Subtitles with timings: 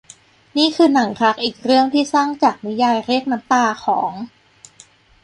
[0.57, 4.11] นี่คือหนังรักอีกเรื่องที่สร้างจากนิยายเรียกน้ำตาของ